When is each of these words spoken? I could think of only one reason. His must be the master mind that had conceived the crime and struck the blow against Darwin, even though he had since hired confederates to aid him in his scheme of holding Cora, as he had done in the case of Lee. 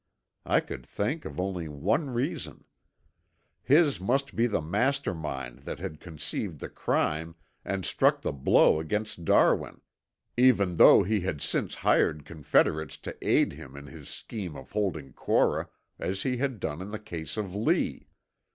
I 0.47 0.61
could 0.61 0.83
think 0.83 1.25
of 1.25 1.39
only 1.39 1.67
one 1.67 2.09
reason. 2.09 2.63
His 3.61 3.99
must 4.01 4.35
be 4.35 4.47
the 4.47 4.59
master 4.59 5.13
mind 5.13 5.59
that 5.59 5.77
had 5.77 5.99
conceived 5.99 6.57
the 6.59 6.69
crime 6.69 7.35
and 7.63 7.85
struck 7.85 8.23
the 8.23 8.31
blow 8.31 8.79
against 8.79 9.25
Darwin, 9.25 9.81
even 10.35 10.77
though 10.77 11.03
he 11.03 11.19
had 11.19 11.39
since 11.39 11.75
hired 11.85 12.25
confederates 12.25 12.97
to 12.97 13.15
aid 13.23 13.53
him 13.53 13.77
in 13.77 13.85
his 13.85 14.09
scheme 14.09 14.55
of 14.55 14.71
holding 14.71 15.13
Cora, 15.13 15.69
as 15.99 16.23
he 16.23 16.37
had 16.37 16.59
done 16.59 16.81
in 16.81 16.89
the 16.89 16.97
case 16.97 17.37
of 17.37 17.53
Lee. 17.53 18.09